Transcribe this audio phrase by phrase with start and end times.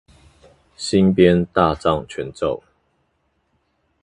[0.77, 2.63] 新編大藏全咒